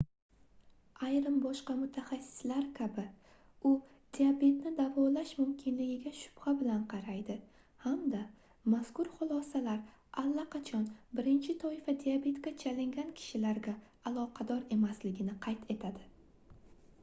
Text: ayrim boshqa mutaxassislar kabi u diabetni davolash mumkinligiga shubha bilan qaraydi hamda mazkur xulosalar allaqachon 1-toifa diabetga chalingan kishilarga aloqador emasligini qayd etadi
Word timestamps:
ayrim 1.07 1.35
boshqa 1.41 1.73
mutaxassislar 1.79 2.63
kabi 2.79 3.03
u 3.71 3.73
diabetni 4.17 4.71
davolash 4.79 5.33
mumkinligiga 5.41 6.13
shubha 6.21 6.55
bilan 6.63 6.81
qaraydi 6.95 7.35
hamda 7.85 8.23
mazkur 8.75 9.11
xulosalar 9.19 9.85
allaqachon 10.23 10.89
1-toifa 11.21 11.97
diabetga 12.07 12.55
chalingan 12.65 13.15
kishilarga 13.21 13.77
aloqador 14.13 14.65
emasligini 14.79 15.39
qayd 15.47 15.73
etadi 15.77 16.11